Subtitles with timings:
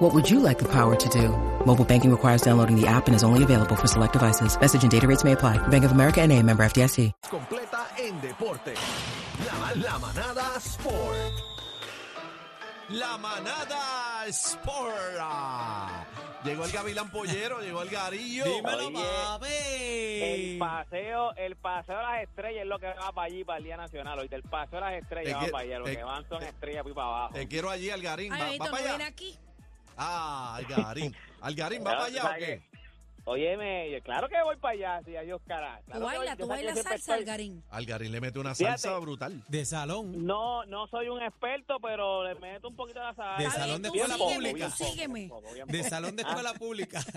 [0.00, 1.28] What would you like the power to do?
[1.66, 4.58] Mobile banking requires downloading the app and is only available for select devices.
[4.58, 5.58] Message and data rates may apply.
[5.68, 7.12] Bank of America and a member FDIC.
[7.30, 8.74] completa en deporte.
[9.46, 11.32] La, la manada Sport.
[12.90, 15.18] La manada Sport.
[15.20, 16.04] Ah,
[16.44, 18.44] Llegó el Gavilán Pollero, llegó el Garillo.
[18.44, 19.46] Dímelo, Oye, papi.
[20.22, 23.64] El paseo, el paseo de las estrellas es lo que va para allí, para el
[23.64, 24.18] Día Nacional.
[24.18, 25.78] Hoy el paseo de las estrellas Es va que- para allá.
[25.78, 27.34] Lo es- que van son es- estrellas fui para abajo.
[27.34, 28.32] Te quiero allí, Algarín.
[28.32, 29.06] Ay, ¿Va, va ¿no para allá?
[29.06, 29.38] aquí?
[30.02, 31.14] Ah, Algarín.
[31.42, 32.62] Algarín, ¿va para allá o qué?
[33.24, 35.80] Óyeme, claro que voy para allá, sí, adiós, cara.
[35.80, 37.62] ¿Tú Claro que voy, bailas, tú que bailas salsa, Algarín?
[37.70, 38.78] Algarín le mete una Fíjate.
[38.78, 39.42] salsa brutal.
[39.48, 40.26] De salón.
[40.26, 43.42] No, no soy un experto, pero le meto un poquito de la salsa.
[43.42, 44.66] De salón de tú escuela sígueme, pública.
[44.76, 45.30] tú sígueme.
[45.66, 47.00] De salón de escuela pública.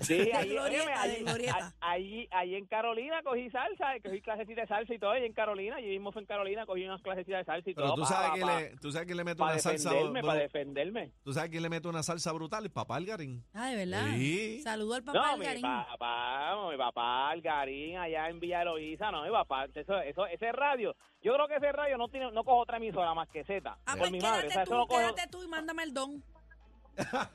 [0.00, 1.74] Sí, ahí, glorieta, óyeme, de ahí, glorieta.
[1.80, 5.76] ahí, ahí en Carolina cogí salsa, cogí clasecita de salsa y todo, ahí en Carolina,
[5.76, 7.96] allí mismo fue en Carolina, cogí unas clasecitas de salsa y Pero todo.
[7.96, 11.12] tú sabes, que le, tú sabes quién le mete para una salsa defenderme, para defenderme.
[11.24, 13.44] Tú sabes quién le mete una salsa brutal, el papá Algarín.
[13.52, 14.06] Ah, de verdad.
[14.14, 14.60] Sí.
[14.62, 15.86] Saludo al papá No, mi Algarín.
[15.86, 20.94] papá, mi papá Algarín allá en Villa Eloísa, no, mi papá, eso, eso, ese radio,
[21.22, 23.92] yo creo que ese radio no tiene, no cojo otra emisora más que Z, Ah,
[23.92, 26.22] por pues mi madre, o sea, tú, no cojo, quédate tú y mándame el don.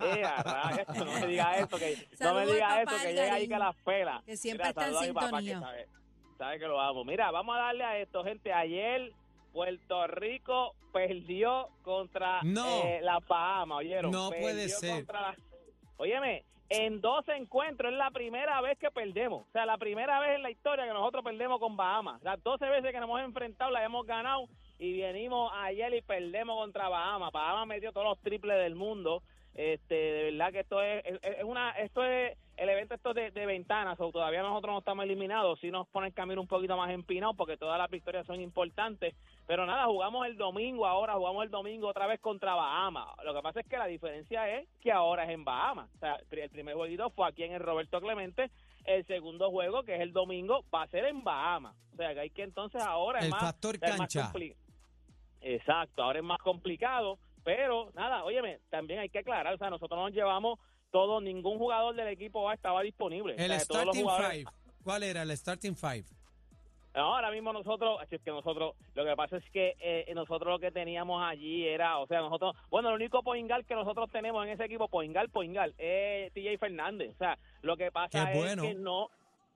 [0.02, 0.24] Eh,
[0.98, 3.58] no me diga eso, que, no me al diga papá eso, que llega ahí que
[3.58, 4.22] las pela.
[4.26, 5.60] que siempre Mira, está en saluda a mi papá, que sintonía.
[5.62, 5.88] sabe,
[6.38, 7.06] sabe que lo amo.
[7.06, 9.14] Mira, vamos a darle a esto, gente, ayer
[9.54, 12.84] Puerto Rico perdió contra No.
[12.84, 14.12] eh, la Bahamas, ¿oyeron?
[14.12, 14.96] No puede ser.
[14.98, 15.36] contra la-
[15.96, 16.44] Óyeme,
[16.74, 19.46] en dos encuentros es la primera vez que perdemos.
[19.48, 22.22] O sea, la primera vez en la historia que nosotros perdemos con Bahamas.
[22.24, 24.48] Las 12 veces que nos hemos enfrentado las hemos ganado
[24.80, 27.32] y venimos ayer y perdemos contra Bahamas.
[27.32, 29.22] Bahamas metió todos los triples del mundo.
[29.56, 33.32] Este, de verdad que esto es, es- es una, esto es el evento esto de,
[33.32, 36.76] de ventanas, o todavía nosotros no estamos eliminados, sí nos pone el camino un poquito
[36.78, 39.16] más empinado porque todas las victorias son importantes,
[39.48, 43.08] pero nada, jugamos el domingo ahora, jugamos el domingo otra vez contra Bahamas.
[43.24, 45.90] Lo que pasa es que la diferencia es que ahora es en Bahamas.
[45.96, 48.50] O sea, el primer jueguito fue aquí en el Roberto Clemente,
[48.86, 51.76] el segundo juego, que es el domingo, va a ser en Bahamas.
[51.94, 54.32] O sea, que hay que entonces ahora es El más, factor es más cancha.
[54.32, 54.56] compli-
[55.42, 59.98] Exacto, ahora es más complicado, pero nada, óyeme, también hay que aclarar, o sea, nosotros
[59.98, 60.60] no nos llevamos
[60.92, 63.34] todo, ningún jugador del equipo A estaba disponible.
[63.38, 64.46] El O sea, starting jugadores- five.
[64.84, 66.04] ¿Cuál era el starting five?
[66.96, 70.60] no, ahora mismo nosotros, es que nosotros, lo que pasa es que eh, nosotros lo
[70.60, 74.52] que teníamos allí era, o sea, nosotros, bueno, el único Poingal que nosotros tenemos en
[74.52, 77.16] ese equipo, Poingal, Poingal, es TJ Fernández.
[77.16, 78.62] O sea, lo que pasa Qué es bueno.
[78.62, 79.10] que no,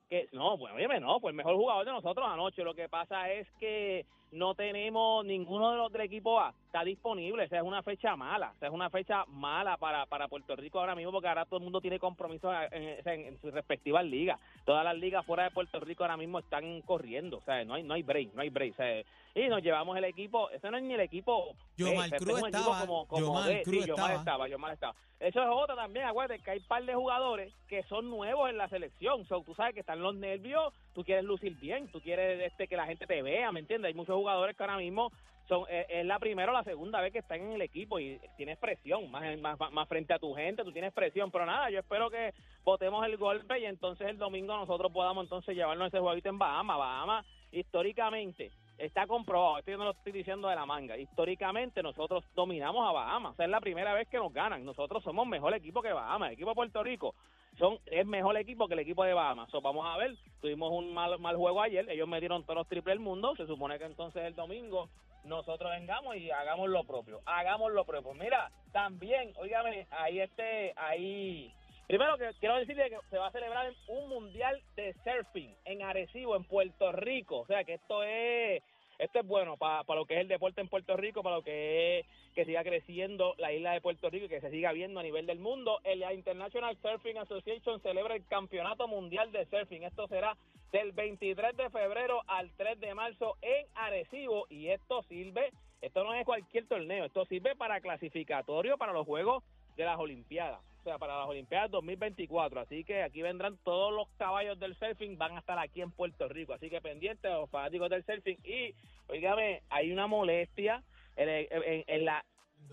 [0.09, 2.63] que no, bueno, óyeme, no, pues el mejor jugador de nosotros anoche.
[2.63, 7.45] Lo que pasa es que no tenemos ninguno de los del equipo A está disponible.
[7.45, 8.51] O sea, es una fecha mala.
[8.55, 11.57] O sea, es una fecha mala para, para Puerto Rico ahora mismo porque ahora todo
[11.57, 14.39] el mundo tiene compromisos en, en- en sus respectivas ligas.
[14.65, 17.37] Todas las ligas fuera de Puerto Rico ahora mismo están corriendo.
[17.37, 18.73] O sea, no hay, no hay break, no hay break.
[18.73, 19.01] O sea,
[19.35, 21.49] y nos llevamos el equipo, ese no es ni el equipo.
[21.49, 21.55] O
[21.91, 24.13] sea, este Cruz un estaba, como- como Yomar estaba.
[24.15, 24.95] estaba, Yomar estaba.
[25.19, 28.67] Eso es otra también, acuérdate que hay par de jugadores que son nuevos en la
[28.69, 29.25] selección.
[29.25, 32.77] So, tú sabes que están los nervios, tú quieres lucir bien, tú quieres este que
[32.77, 33.89] la gente te vea, ¿me entiendes?
[33.89, 35.11] Hay muchos jugadores que ahora mismo
[35.47, 38.19] son eh, es la primera o la segunda vez que están en el equipo y
[38.35, 41.31] tienes presión, más, más, más frente a tu gente, tú tienes presión.
[41.31, 45.55] Pero nada, yo espero que votemos el golpe y entonces el domingo nosotros podamos entonces
[45.55, 46.77] llevarnos ese jueguito en Bahamas.
[46.77, 52.23] Bahamas, históricamente, está comprobado, esto yo no lo estoy diciendo de la manga, históricamente nosotros
[52.35, 55.91] dominamos a Bahamas, es la primera vez que nos ganan, nosotros somos mejor equipo que
[55.91, 57.15] Bahamas, el equipo de Puerto Rico
[57.57, 60.93] son es mejor equipo que el equipo de Bahamas, so, vamos a ver, tuvimos un
[60.93, 63.85] mal, mal juego ayer, ellos me dieron todos los triples del mundo, se supone que
[63.85, 64.89] entonces el domingo
[65.23, 71.53] nosotros vengamos y hagamos lo propio, hagamos lo propio, mira, también, óigame, ahí este, ahí
[71.87, 76.35] Primero que quiero decirle que se va a celebrar un mundial de surfing en Arecibo,
[76.35, 77.39] en Puerto Rico.
[77.39, 78.61] O sea que esto es
[78.99, 81.99] esto es bueno para, lo que es el deporte en Puerto Rico, para lo que
[81.99, 85.03] es que siga creciendo la isla de Puerto Rico y que se siga viendo a
[85.03, 85.79] nivel del mundo.
[85.83, 89.83] El International Surfing Association celebra el Campeonato Mundial de Surfing.
[89.83, 90.37] Esto será
[90.71, 95.51] del 23 de febrero al 3 de marzo en Arecibo y esto sirve,
[95.81, 99.43] esto no es cualquier torneo, esto sirve para clasificatorio para los Juegos
[99.75, 100.59] de las Olimpiadas,
[100.97, 102.61] para las Olimpiadas 2024.
[102.61, 106.27] Así que aquí vendrán todos los caballos del surfing, van a estar aquí en Puerto
[106.29, 106.53] Rico.
[106.53, 108.37] Así que pendientes los fanáticos del surfing.
[108.43, 108.73] Y,
[109.09, 110.83] oígame, hay una molestia
[111.15, 112.23] en, en- en la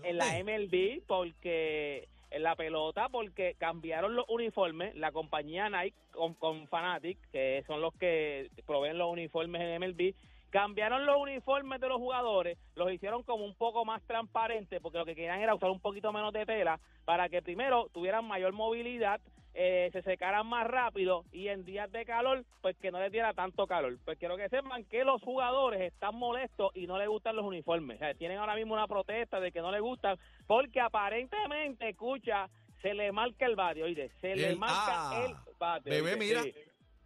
[0.03, 4.95] en la MLB porque en la pelota porque cambiaron los uniformes.
[4.95, 10.13] La compañía Nike con, con Fanatic, que son los que proveen los uniformes en MLB,
[10.55, 15.03] cambiaron los uniformes de los jugadores, los hicieron como un poco más transparentes porque lo
[15.03, 19.19] que querían era usar un poquito menos de tela para que primero tuvieran mayor movilidad,
[19.53, 23.33] eh, se secaran más rápido y en días de calor, pues que no les diera
[23.33, 23.97] tanto calor.
[24.05, 27.97] Pues quiero que sepan que los jugadores están molestos y no les gustan los uniformes.
[27.97, 30.17] O sea, tienen ahora mismo una protesta de que no les gustan
[30.47, 32.49] porque aparentemente, escucha,
[32.81, 35.89] se le marca el bate, oye, se le marca ah, el bate.
[35.89, 36.43] Bebé, mira.
[36.43, 36.53] sí.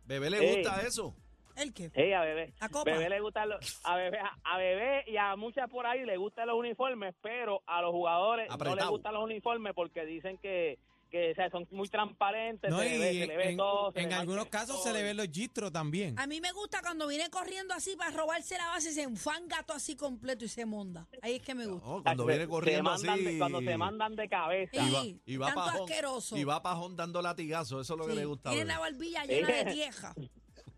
[0.06, 1.16] Bebé le gusta eso.
[1.60, 1.90] ¿El qué?
[1.90, 2.54] Sí, a bebé.
[2.60, 2.92] ¿A copa?
[2.92, 6.48] Bebé le gustan los, a bebé, a bebé y a muchas por ahí le gustan
[6.48, 10.80] los uniformes, pero a los jugadores no les gustan los uniformes porque dicen que,
[11.10, 13.92] que o sea, son muy transparentes, No, se, le ve, se le ve en, todo.
[13.92, 14.84] se en le marca algunos casos todo.
[14.86, 16.18] se le ven los gistros también.
[16.20, 19.76] A mí me gusta cuando viene corriendo así para robarse la base, se enfanga todo
[19.78, 21.08] así completo y se monda.
[21.24, 21.88] Ahí es que me gusta.
[21.88, 23.24] No, cuando viene corriendo mandan así.
[23.26, 24.76] de- cuando se mandan de cabeza.
[24.76, 26.38] y va, y va tanto pajón, asqueroso.
[26.38, 28.52] y va pajón dando latigazos, eso es lo que le gusta.
[28.52, 30.14] Tiene la barbilla llena de tieja.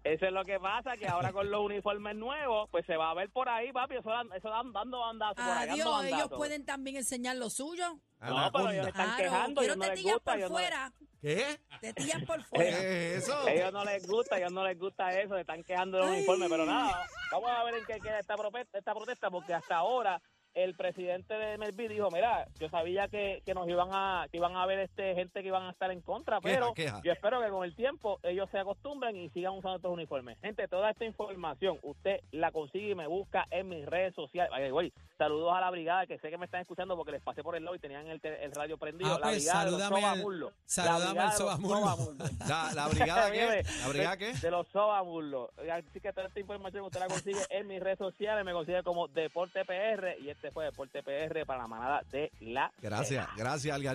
[0.03, 3.13] Eso es lo que pasa, que ahora con los uniformes nuevos, pues se va a
[3.13, 6.29] ver por ahí, papi, eso, dan- eso dan dando bandazos por ahí, dando Adiós, ellos
[6.35, 7.99] pueden también enseñar lo suyo.
[8.19, 10.67] No, pero ellos están Claro, quejando, ellos no les tetillas gusta, por ellos no les-
[10.69, 10.93] fuera.
[11.21, 11.59] ¿Qué?
[11.81, 12.77] Tetillas por ¿Qué fuera.
[12.79, 13.47] es eso?
[13.47, 16.49] ellos no les gusta, ellos no les gusta eso, se están quejando de los uniformes,
[16.49, 20.19] pero nada, vamos a ver en qué queda esta, prope- esta protesta, porque hasta ahora
[20.53, 24.55] el presidente de MLB dijo, mira, yo sabía que, que nos iban a que iban
[24.55, 27.01] a haber este gente que iban a estar en contra, pero queja.
[27.03, 30.37] yo espero que con el tiempo ellos se acostumbren y sigan usando estos uniformes.
[30.41, 34.51] Gente, toda esta información usted la consigue y me busca en mis redes sociales.
[34.53, 37.43] Ay, güey, saludos a la brigada que sé que me están escuchando porque les pasé
[37.43, 39.13] por el lobby y tenían el, el radio prendido.
[39.13, 40.21] Ah, la pues, brigada de los salúdame al-.
[40.75, 42.75] La de.
[42.75, 43.63] ¿La, brigada qué?
[43.81, 44.33] ¿La brigada qué?
[44.33, 45.49] De los sobamullos.
[45.71, 48.43] Así que toda esta información usted la consigue en mis redes sociales.
[48.45, 52.71] Me consigue como Deporte PR y este fue Deporte PR para la manada de la
[52.81, 53.89] Gracias, gracias, Algarito.